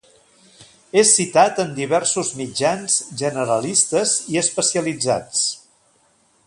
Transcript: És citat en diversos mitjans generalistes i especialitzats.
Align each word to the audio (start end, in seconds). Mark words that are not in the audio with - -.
És 1.01 1.11
citat 1.17 1.59
en 1.63 1.75
diversos 1.79 2.31
mitjans 2.39 2.97
generalistes 3.21 4.17
i 4.37 4.43
especialitzats. 4.45 5.45